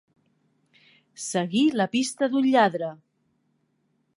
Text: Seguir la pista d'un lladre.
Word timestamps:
Seguir 1.25 1.65
la 1.81 1.87
pista 1.97 2.31
d'un 2.33 2.49
lladre. 2.57 2.91